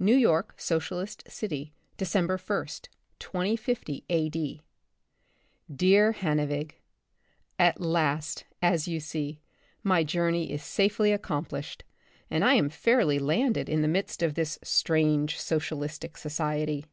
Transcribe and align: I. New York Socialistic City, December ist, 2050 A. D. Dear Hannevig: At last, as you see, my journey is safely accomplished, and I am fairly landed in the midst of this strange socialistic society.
I. 0.00 0.04
New 0.04 0.16
York 0.16 0.54
Socialistic 0.56 1.30
City, 1.30 1.74
December 1.98 2.36
ist, 2.64 2.88
2050 3.18 4.04
A. 4.08 4.30
D. 4.30 4.62
Dear 5.70 6.14
Hannevig: 6.14 6.80
At 7.58 7.78
last, 7.78 8.46
as 8.62 8.88
you 8.88 9.00
see, 9.00 9.38
my 9.82 10.02
journey 10.02 10.50
is 10.50 10.62
safely 10.62 11.12
accomplished, 11.12 11.84
and 12.30 12.42
I 12.42 12.54
am 12.54 12.70
fairly 12.70 13.18
landed 13.18 13.68
in 13.68 13.82
the 13.82 13.86
midst 13.86 14.22
of 14.22 14.32
this 14.34 14.58
strange 14.62 15.38
socialistic 15.38 16.16
society. 16.16 16.86